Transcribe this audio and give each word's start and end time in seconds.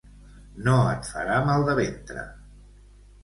No 0.67 0.77
et 0.93 1.09
farà 1.09 1.35
mal 1.49 1.67
de 1.69 1.75
ventre! 1.81 2.23